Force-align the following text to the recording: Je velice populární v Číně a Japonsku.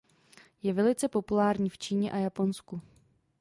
Je 0.63 0.73
velice 0.73 1.07
populární 1.07 1.69
v 1.69 1.77
Číně 1.77 2.11
a 2.11 2.17
Japonsku. 2.17 2.81